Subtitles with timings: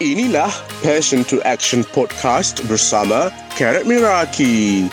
[0.00, 0.48] Inilah
[0.80, 4.88] Passion to Action Podcast bersama Karat Miraki.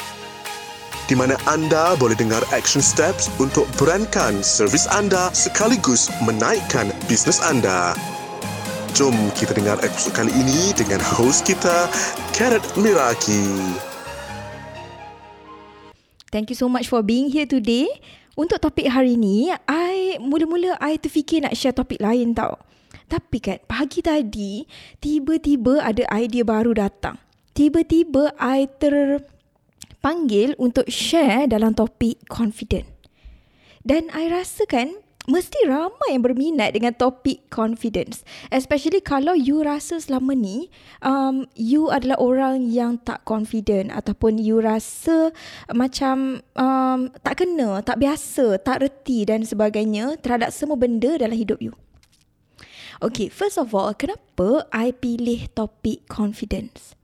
[1.08, 7.96] Di mana anda boleh dengar action steps untuk berankan servis anda sekaligus menaikkan bisnes anda.
[9.00, 11.88] Jom kita dengar episod kali ini dengan host kita,
[12.36, 13.48] Karat Miraki.
[16.36, 17.88] Thank you so much for being here today.
[18.36, 22.60] Untuk topik hari ni, I mula-mula I terfikir nak share topik lain tau.
[23.08, 24.68] Tapi kan pagi tadi
[25.00, 27.16] tiba-tiba ada idea baru datang.
[27.56, 32.86] Tiba-tiba I terpanggil untuk share dalam topik confident.
[33.88, 34.92] Dan I rasa kan
[35.28, 38.24] mesti ramai yang berminat dengan topik confidence.
[38.52, 40.72] Especially kalau you rasa selama ni
[41.04, 45.32] um, you adalah orang yang tak confident ataupun you rasa
[45.72, 51.60] macam um, tak kena, tak biasa, tak reti dan sebagainya terhadap semua benda dalam hidup
[51.64, 51.76] you.
[52.98, 56.98] Okay, first of all, kenapa I pilih topik confidence?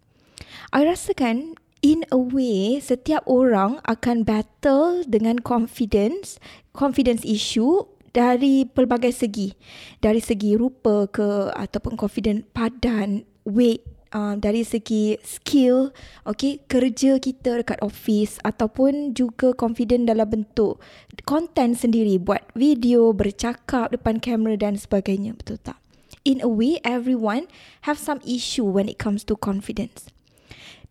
[0.73, 1.53] I rasa kan,
[1.85, 6.41] in a way, setiap orang akan battle dengan confidence,
[6.73, 9.53] confidence issue dari pelbagai segi.
[10.01, 13.85] Dari segi rupa ke, ataupun confident padan, weight,
[14.17, 15.93] um, dari segi skill,
[16.25, 20.81] okay, kerja kita dekat office ataupun juga confident dalam bentuk
[21.21, 25.82] content sendiri, buat video, bercakap depan kamera dan sebagainya, betul tak?
[26.23, 27.47] In a way everyone
[27.87, 30.07] have some issue when it comes to confidence.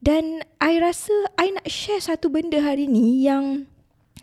[0.03, 3.71] Dan I rasa I nak share satu benda hari ni yang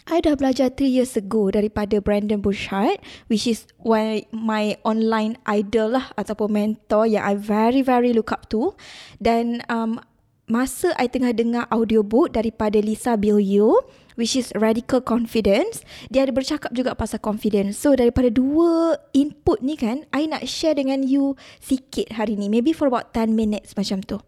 [0.09, 2.97] I dah belajar 3 years ago daripada Brandon Burchard
[3.29, 8.49] which is one my online idol lah ataupun mentor yang I very very look up
[8.49, 8.73] to
[9.21, 10.01] dan um,
[10.49, 13.77] masa I tengah dengar audiobook daripada Lisa Bilyeu
[14.19, 15.79] which is radical confidence.
[16.11, 17.79] Dia ada bercakap juga pasal confidence.
[17.79, 22.51] So daripada dua input ni kan, I nak share dengan you sikit hari ni.
[22.51, 24.19] Maybe for about 10 minutes macam tu.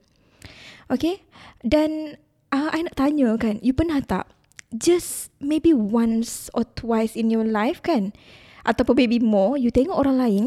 [0.87, 1.27] Okay?
[1.59, 2.15] Dan
[2.55, 4.31] uh, I nak tanya kan, you pernah tak
[4.71, 8.15] just maybe once or twice in your life kan?
[8.63, 10.45] Ataupun maybe more, you tengok orang lain,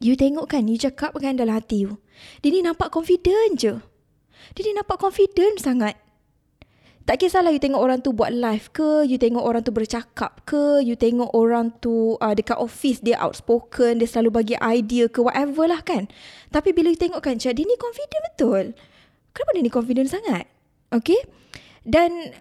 [0.00, 2.00] you tengok kan, you cakap kan dalam hati you.
[2.40, 3.76] Dia ni nampak confident je.
[4.56, 5.96] Dia ni nampak confident sangat.
[7.08, 10.78] Tak kisahlah you tengok orang tu buat live ke, you tengok orang tu bercakap ke,
[10.84, 15.66] you tengok orang tu uh, dekat office dia outspoken, dia selalu bagi idea ke whatever
[15.66, 16.06] lah kan.
[16.54, 18.64] Tapi bila you tengok kan, dia ni confident betul.
[19.34, 20.44] Kenapa dia ni confident sangat?
[20.94, 21.18] Okay?
[21.82, 22.36] Dan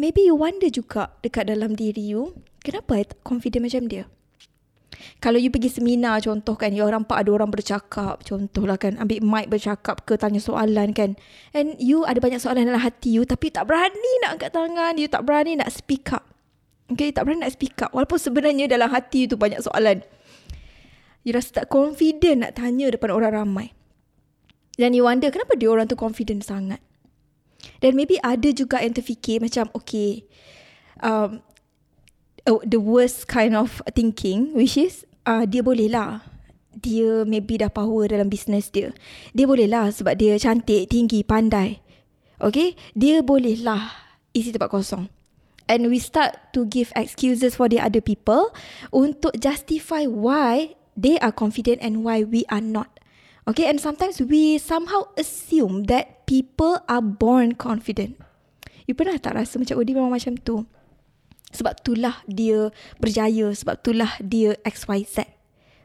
[0.00, 2.34] maybe you wonder juga dekat dalam diri you,
[2.66, 4.10] kenapa I confident macam dia?
[5.18, 9.46] Kalau you pergi seminar contoh kan, you nampak ada orang bercakap, contohlah kan, ambil mic
[9.48, 11.16] bercakap ke tanya soalan kan.
[11.56, 15.08] And you ada banyak soalan dalam hati you tapi tak berani nak angkat tangan, you
[15.08, 16.24] tak berani nak speak up.
[16.86, 17.90] Okay, tak berani nak speak up.
[17.90, 20.04] Walaupun sebenarnya dalam hati you tu banyak soalan.
[21.26, 23.74] You rasa tak confident nak tanya depan orang ramai.
[24.76, 26.78] Dan you wonder kenapa dia orang tu confident sangat.
[27.80, 30.22] Dan maybe ada juga yang terfikir macam okay,
[31.02, 31.42] um,
[32.46, 36.22] uh, the worst kind of thinking which is uh, dia boleh lah.
[36.76, 38.94] Dia maybe dah power dalam business dia.
[39.34, 41.82] Dia boleh lah sebab dia cantik tinggi pandai.
[42.38, 42.78] Okay?
[42.94, 43.90] Dia boleh lah
[44.32, 45.10] isi tempat kosong.
[45.66, 48.54] And we start to give excuses for the other people
[48.94, 53.02] untuk justify why they are confident and why we are not.
[53.50, 53.66] Okay?
[53.66, 58.20] And sometimes we somehow assume that people are born confident.
[58.86, 60.62] You pernah tak rasa macam oh dia memang macam tu
[61.52, 63.52] sebab itulah dia berjaya.
[63.54, 65.26] Sebab itulah dia XYZ.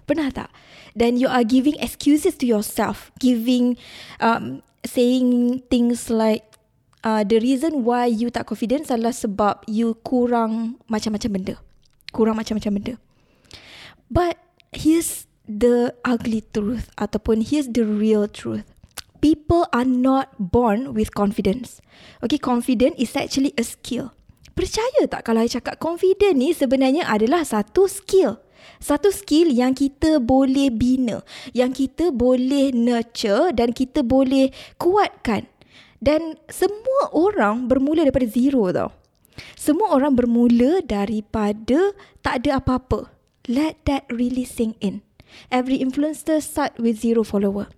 [0.09, 0.49] Pernah tak?
[0.97, 3.13] Then you are giving excuses to yourself.
[3.21, 3.77] Giving,
[4.19, 6.43] um, saying things like,
[7.05, 11.55] uh, the reason why you tak confident adalah sebab you kurang macam-macam benda.
[12.11, 12.93] Kurang macam-macam benda.
[14.11, 14.35] But
[14.75, 18.67] here's the ugly truth ataupun here's the real truth.
[19.21, 21.77] People are not born with confidence.
[22.25, 24.17] Okay, confidence is actually a skill.
[24.51, 28.39] Percaya tak kalau saya cakap confident ni sebenarnya adalah satu skill.
[28.77, 31.25] Satu skill yang kita boleh bina,
[31.55, 35.49] yang kita boleh nurture dan kita boleh kuatkan.
[36.01, 38.89] Dan semua orang bermula daripada zero tau.
[39.55, 41.93] Semua orang bermula daripada
[42.25, 43.13] tak ada apa-apa.
[43.49, 45.05] Let that really sink in.
[45.49, 47.71] Every influencer start with zero follower.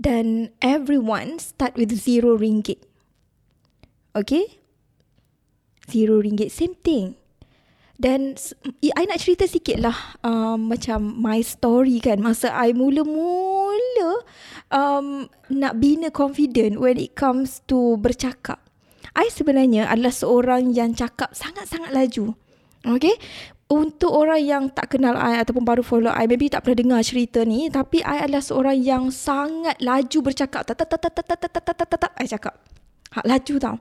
[0.00, 2.82] Dan everyone start with zero ringgit.
[4.16, 4.59] Okay?
[5.90, 7.18] Zero ringgit same thing
[8.00, 8.32] dan
[8.80, 14.24] I nak cerita sikit lah um, macam my story kan masa I mula-mula
[14.72, 18.56] um, nak bina confident when it comes to bercakap.
[19.12, 22.32] I sebenarnya adalah seorang yang cakap sangat-sangat laju.
[22.80, 23.20] Okay?
[23.70, 27.46] untuk orang yang tak kenal I ataupun baru follow I, maybe tak pernah dengar cerita
[27.46, 30.66] ni, tapi I adalah seorang yang sangat laju bercakap.
[30.66, 32.54] Tak tak tak tak tak tak tak tak tak tak tak I cakap.
[33.14, 33.76] Hak laju tau.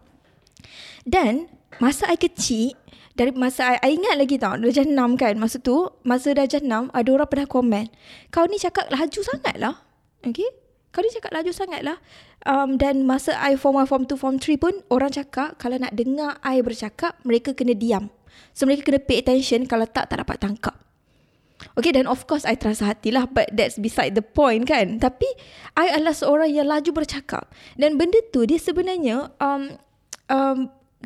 [1.10, 2.74] Dan masa I kecil,
[3.14, 6.90] dari masa I, I ingat lagi tau, darjah 6 kan, masa tu, masa darjah 6,
[6.90, 7.86] ada orang pernah komen,
[8.34, 9.78] kau ni cakap laju sangat lah.
[10.26, 10.50] Okay?
[10.90, 12.02] Kau ni cakap laju sangat lah.
[12.50, 15.94] Um, dan masa I form 1, form 2, form 3 pun, orang cakap kalau nak
[15.94, 18.10] dengar I bercakap, mereka kena diam.
[18.56, 20.76] So mereka kena pay attention kalau tak tak dapat tangkap.
[21.76, 25.00] Okay dan of course I terasa hatilah but that's beside the point kan.
[25.00, 25.28] Tapi
[25.76, 27.52] I adalah seorang yang laju bercakap.
[27.76, 29.76] Dan benda tu dia sebenarnya um,
[30.32, 30.58] um,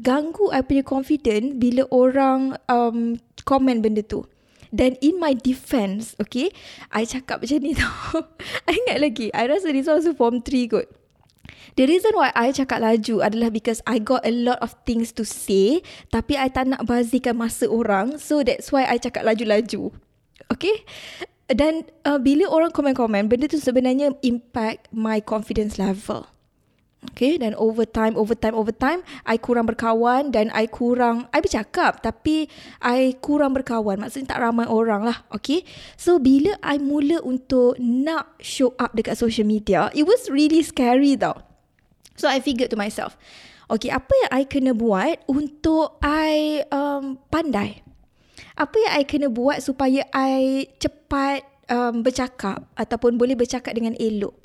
[0.01, 4.25] ganggu I punya confident bila orang um, komen benda tu.
[4.74, 6.50] Dan in my defense, okay,
[6.90, 8.25] I cakap macam ni tau.
[8.66, 10.90] I ingat lagi, I rasa this was form 3 kot.
[11.78, 15.25] The reason why I cakap laju adalah because I got a lot of things to
[15.25, 15.81] say
[16.13, 19.90] tapi I tak nak bazirkan masa orang so that's why I cakap laju-laju.
[20.54, 20.86] Okay?
[21.50, 26.32] Dan uh, bila orang komen-komen, benda tu sebenarnya impact my confidence level.
[27.12, 31.44] Okay, dan over time, over time, over time, I kurang berkawan dan I kurang, I
[31.44, 32.48] bercakap tapi
[32.80, 34.00] I kurang berkawan.
[34.00, 35.68] Maksudnya tak ramai orang lah, okay.
[36.00, 41.14] So, bila I mula untuk nak show up dekat social media, it was really scary
[41.20, 41.54] tau.
[42.14, 43.18] So I figured to myself,
[43.70, 47.82] okay apa yang I kena buat untuk I um, pandai?
[48.54, 51.42] Apa yang I kena buat supaya I cepat
[51.74, 54.38] um, bercakap ataupun boleh bercakap dengan elok?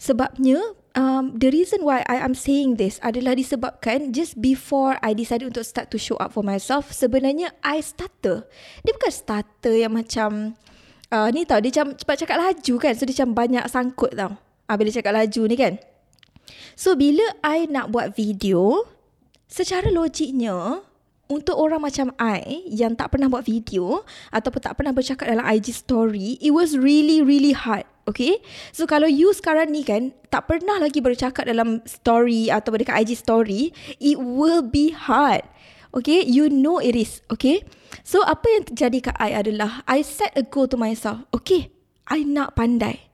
[0.00, 0.56] Sebabnya,
[0.96, 5.66] um, the reason why I am saying this adalah disebabkan just before I decided untuk
[5.66, 8.46] start to show up for myself, sebenarnya I starter.
[8.82, 10.56] Dia bukan starter yang macam,
[11.12, 12.92] uh, ni tau, dia macam cepat cakap laju kan.
[12.96, 14.38] So, dia macam banyak sangkut tau.
[14.70, 15.74] Uh, bila cakap laju ni kan.
[16.74, 18.88] So bila I nak buat video,
[19.46, 20.82] secara logiknya
[21.30, 24.02] untuk orang macam I yang tak pernah buat video
[24.34, 27.86] ataupun tak pernah bercakap dalam IG story, it was really really hard.
[28.10, 28.42] Okay?
[28.74, 33.16] So kalau you sekarang ni kan tak pernah lagi bercakap dalam story atau dekat IG
[33.16, 33.70] story,
[34.02, 35.46] it will be hard.
[35.94, 36.26] Okay?
[36.26, 37.22] You know it is.
[37.30, 37.62] Okay?
[38.02, 41.22] So apa yang terjadi kat I adalah I set a goal to myself.
[41.30, 41.70] Okay?
[42.10, 43.10] I nak pandai.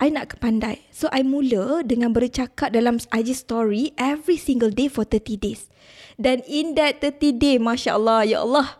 [0.00, 0.80] I nak kepandai.
[0.88, 5.68] So, I mula dengan bercakap dalam IG story every single day for 30 days.
[6.16, 8.79] Dan in that 30 day, Masya Allah, Ya Allah.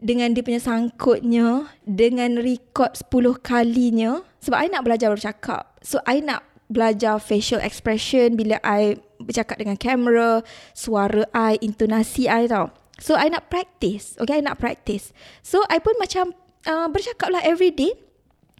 [0.00, 4.24] Dengan dia punya sangkutnya, dengan record 10 kalinya.
[4.40, 5.76] Sebab I nak belajar bercakap.
[5.84, 10.40] So, I nak belajar facial expression bila I bercakap dengan kamera,
[10.72, 12.72] suara I, intonasi I tau.
[12.96, 14.16] So, I nak practice.
[14.16, 15.12] Okay, I nak practice.
[15.44, 16.32] So, I pun macam
[16.64, 17.92] uh, bercakap lah every day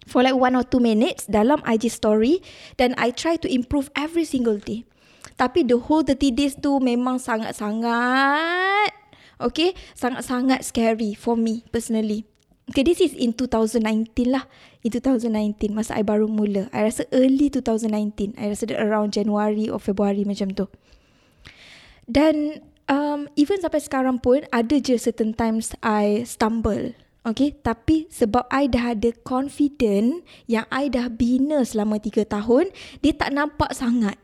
[0.05, 2.41] for like one or two minutes dalam IG story
[2.77, 4.85] dan I try to improve every single day.
[5.37, 8.93] Tapi the whole 30 days tu memang sangat-sangat
[9.41, 12.25] okay, sangat-sangat scary for me personally.
[12.71, 13.83] Okay, this is in 2019
[14.31, 14.47] lah.
[14.85, 16.71] In 2019, masa I baru mula.
[16.71, 18.39] I rasa early 2019.
[18.39, 20.71] I rasa around January or February macam tu.
[22.07, 26.95] Dan um, even sampai sekarang pun, ada je certain times I stumble.
[27.21, 32.73] Okay, tapi sebab I dah ada confident yang I dah bina selama 3 tahun,
[33.03, 34.17] dia tak nampak sangat.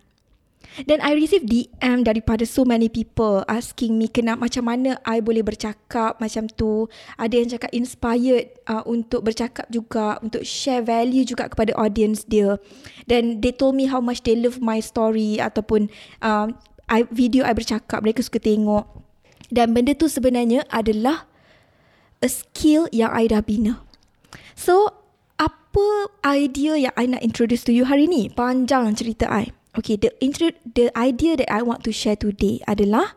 [0.85, 5.41] Dan I receive DM daripada so many people asking me kenapa macam mana I boleh
[5.41, 6.85] bercakap macam tu.
[7.17, 12.61] Ada yang cakap inspired uh, untuk bercakap juga, untuk share value juga kepada audience dia.
[13.09, 15.89] Dan they told me how much they love my story ataupun
[16.21, 16.53] uh,
[16.87, 18.85] I, video I bercakap, mereka suka tengok.
[19.49, 21.25] Dan benda tu sebenarnya adalah
[22.21, 23.81] a skill yang I dah bina.
[24.53, 24.93] So,
[25.37, 28.29] apa idea yang I nak introduce to you hari ni?
[28.29, 29.56] Panjang cerita I.
[29.77, 33.13] Okay, the intro, the idea that I want to share today adalah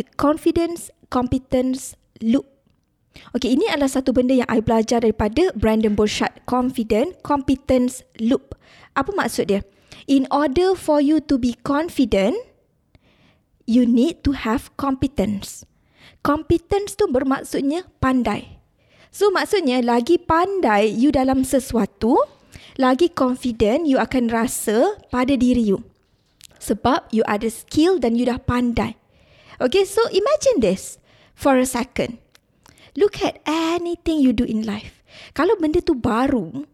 [0.00, 1.92] the confidence competence
[2.24, 2.48] loop.
[3.36, 6.32] Okay, ini adalah satu benda yang I belajar daripada Brandon Burchard.
[6.48, 8.56] Confident competence loop.
[8.96, 9.60] Apa maksud dia?
[10.08, 12.36] In order for you to be confident,
[13.68, 15.68] you need to have competence.
[16.24, 18.56] Competence tu bermaksudnya pandai.
[19.12, 22.20] So maksudnya lagi pandai you dalam sesuatu,
[22.76, 25.84] lagi confident you akan rasa pada diri you.
[26.60, 28.96] Sebab you ada skill dan you dah pandai.
[29.56, 31.00] Okay, so imagine this
[31.32, 32.20] for a second.
[32.96, 35.04] Look at anything you do in life.
[35.36, 36.64] Kalau benda tu baru,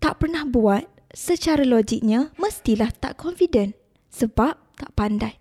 [0.00, 0.84] tak pernah buat,
[1.16, 3.72] secara logiknya mestilah tak confident.
[4.12, 5.40] Sebab tak pandai.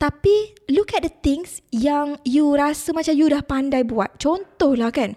[0.00, 4.16] Tapi look at the things yang you rasa macam you dah pandai buat.
[4.16, 5.16] Contohlah kan.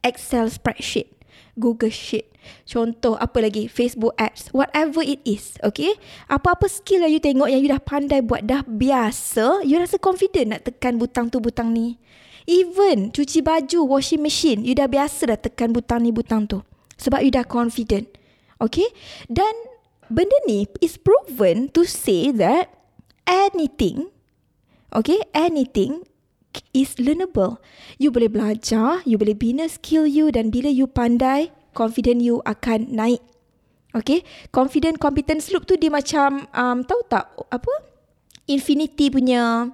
[0.00, 1.19] Excel spreadsheet.
[1.60, 2.26] Google Sheet.
[2.64, 3.68] Contoh apa lagi?
[3.68, 4.56] Facebook Ads.
[4.56, 5.60] Whatever it is.
[5.60, 5.94] Okay.
[6.26, 9.62] Apa-apa skill yang you tengok yang you dah pandai buat dah biasa.
[9.68, 12.00] You rasa confident nak tekan butang tu butang ni.
[12.48, 16.64] Even cuci baju, washing machine, you dah biasa dah tekan butang ni butang tu.
[16.96, 18.08] Sebab you dah confident.
[18.58, 18.88] Okay?
[19.28, 19.52] Dan
[20.10, 22.72] benda ni is proven to say that
[23.30, 24.10] anything,
[24.90, 26.02] okay, anything
[26.74, 27.58] is learnable.
[27.98, 32.90] You boleh belajar, you boleh bina skill you dan bila you pandai, confident you akan
[32.90, 33.22] naik.
[33.90, 34.22] Okay,
[34.54, 37.74] confident competence loop tu dia macam um, tahu tak apa
[38.46, 39.66] infinity punya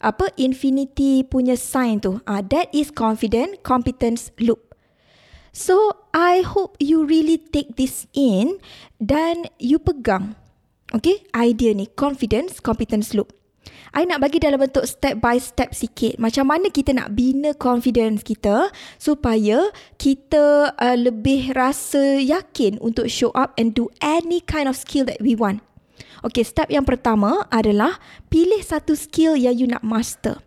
[0.00, 2.16] apa infinity punya sign tu.
[2.24, 4.72] Ah, uh, that is confident competence loop.
[5.52, 8.56] So I hope you really take this in
[8.96, 10.40] dan you pegang.
[10.96, 13.36] Okay, idea ni confidence competence loop.
[13.92, 16.16] I nak bagi dalam bentuk step by step sikit.
[16.16, 19.68] Macam mana kita nak bina confidence kita supaya
[20.00, 25.20] kita uh, lebih rasa yakin untuk show up and do any kind of skill that
[25.20, 25.60] we want.
[26.24, 28.00] Okay, step yang pertama adalah
[28.32, 30.40] pilih satu skill yang you nak master.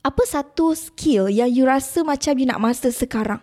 [0.00, 3.42] Apa satu skill yang you rasa macam you nak master sekarang?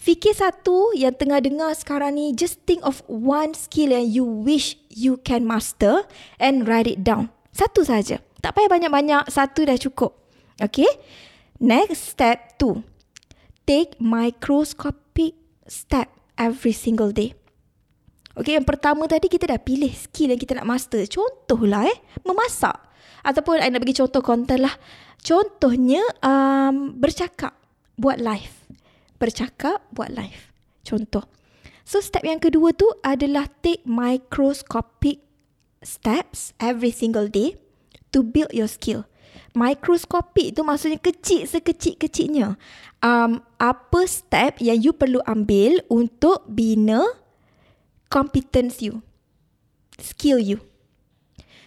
[0.00, 4.80] Fikir satu yang tengah dengar sekarang ni, just think of one skill yang you wish
[4.88, 6.08] you can master
[6.40, 7.28] and write it down.
[7.50, 8.22] Satu saja.
[8.40, 10.16] Tak payah banyak-banyak, satu dah cukup.
[10.56, 10.88] Okay?
[11.60, 12.80] Next step two.
[13.68, 15.36] Take microscopic
[15.68, 16.08] step
[16.40, 17.36] every single day.
[18.32, 21.04] Okay, yang pertama tadi kita dah pilih skill yang kita nak master.
[21.04, 22.72] Contohlah eh, memasak.
[23.20, 24.72] Ataupun I nak bagi contoh konten lah.
[25.20, 27.52] Contohnya, um, bercakap,
[28.00, 28.64] buat live.
[29.20, 30.56] Bercakap, buat live.
[30.80, 31.28] Contoh.
[31.84, 35.20] So, step yang kedua tu adalah take microscopic
[35.80, 37.56] steps every single day
[38.12, 39.08] to build your skill.
[39.50, 42.54] Mikroskopik tu maksudnya kecil sekecil-kecilnya.
[43.02, 47.02] Um, apa step yang you perlu ambil untuk bina
[48.12, 49.02] competence you.
[49.98, 50.58] Skill you.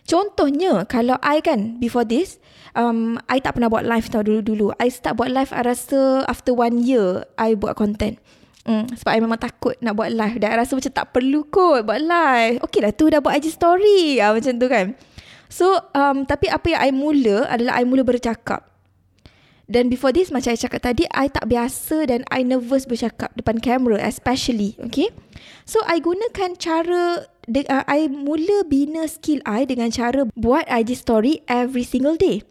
[0.03, 2.35] Contohnya, kalau I kan, before this,
[2.75, 4.75] um, I tak pernah buat live tau dulu-dulu.
[4.75, 8.19] I start buat live, I rasa after one year, I buat content.
[8.63, 10.39] Hmm, sebab I memang takut nak buat live.
[10.39, 12.63] Dan I rasa macam tak perlu kot buat live.
[12.63, 14.23] Okay lah tu dah buat IG story.
[14.23, 14.95] Ah, macam tu kan.
[15.51, 18.73] So, um, tapi apa yang I mula adalah I mula bercakap.
[19.63, 23.63] Dan before this, macam I cakap tadi, I tak biasa dan I nervous bercakap depan
[23.63, 24.75] kamera especially.
[24.79, 25.11] Okay?
[25.63, 30.99] So, I gunakan cara, de, uh, I mula bina skill I dengan cara buat IG
[30.99, 32.43] story every single day.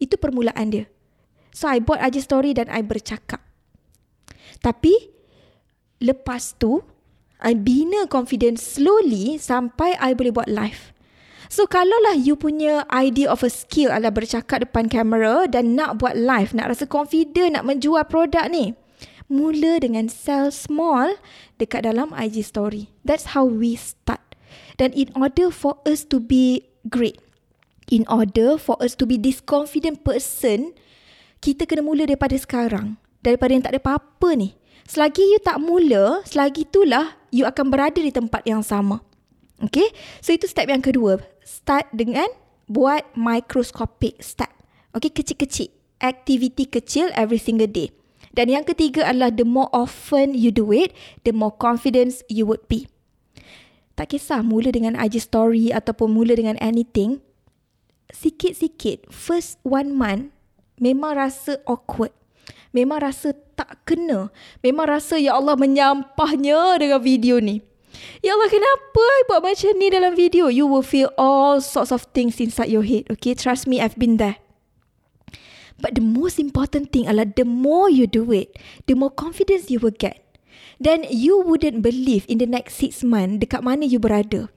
[0.00, 0.84] Itu permulaan dia.
[1.52, 3.44] So, I buat IG story dan I bercakap.
[4.64, 5.13] Tapi,
[6.04, 6.84] lepas tu,
[7.40, 10.92] I bina confidence slowly sampai I boleh buat live.
[11.52, 16.16] So kalaulah you punya idea of a skill adalah bercakap depan kamera dan nak buat
[16.16, 18.72] live, nak rasa confident nak menjual produk ni.
[19.28, 21.16] Mula dengan sell small
[21.56, 22.92] dekat dalam IG story.
[23.04, 24.20] That's how we start.
[24.76, 27.20] Dan in order for us to be great,
[27.88, 30.76] in order for us to be this confident person,
[31.44, 32.96] kita kena mula daripada sekarang.
[33.24, 34.56] Daripada yang tak ada apa-apa ni.
[34.84, 39.00] Selagi you tak mula, selagi itulah you akan berada di tempat yang sama.
[39.64, 39.88] Okay,
[40.20, 41.24] so itu step yang kedua.
[41.40, 42.28] Start dengan
[42.68, 44.50] buat microscopic step.
[44.92, 45.72] Okay, kecil-kecil.
[46.04, 47.88] Activity kecil every single day.
[48.34, 52.66] Dan yang ketiga adalah the more often you do it, the more confidence you would
[52.66, 52.90] be.
[53.94, 57.22] Tak kisah mula dengan IG story ataupun mula dengan anything.
[58.10, 60.34] Sikit-sikit, first one month,
[60.82, 62.10] memang rasa awkward.
[62.74, 64.28] Memang rasa tak kena.
[64.60, 67.62] Memang rasa ya Allah menyampahnya dengan video ni.
[68.20, 70.50] Ya Allah, kenapa I buat macam ni dalam video?
[70.50, 73.06] You will feel all sorts of things inside your head.
[73.06, 74.42] Okay, trust me, I've been there.
[75.78, 78.54] But the most important thing adalah the more you do it,
[78.86, 80.22] the more confidence you will get.
[80.78, 84.50] Then you wouldn't believe in the next six months dekat mana you berada.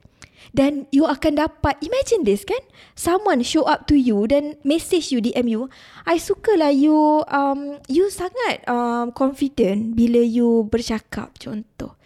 [0.56, 2.60] Dan you akan dapat, imagine this kan,
[2.96, 5.62] someone show up to you dan message you, DM you,
[6.08, 11.98] I suka lah you, um, you sangat um, confident bila you bercakap contoh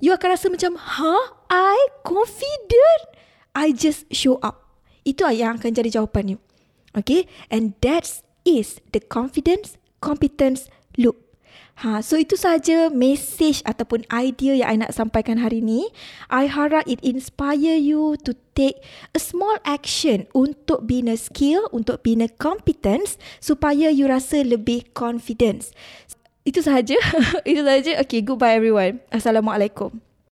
[0.00, 1.24] you akan rasa macam, huh?
[1.52, 3.04] I confident?
[3.52, 4.72] I just show up.
[5.04, 6.38] Itu yang akan jadi jawapan you.
[6.96, 7.28] Okay?
[7.52, 8.08] And that
[8.42, 10.66] is the confidence, competence
[10.96, 11.29] loop.
[11.80, 15.88] Ha, so itu saja message ataupun idea yang I nak sampaikan hari ini.
[16.28, 18.84] I harap it inspire you to take
[19.16, 25.72] a small action untuk bina skill, untuk bina competence supaya you rasa lebih confidence.
[26.44, 27.00] Itu sahaja.
[27.48, 27.96] Itu sahaja.
[28.04, 29.00] Okay, goodbye everyone.
[29.08, 30.09] Assalamualaikum.